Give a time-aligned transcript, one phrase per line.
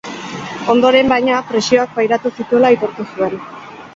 [0.73, 3.37] Ondoren, baina, presioak pairatu zituela aitortu zuen.